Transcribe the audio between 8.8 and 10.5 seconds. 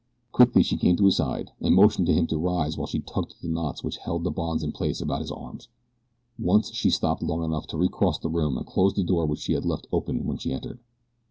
the door which she had left open when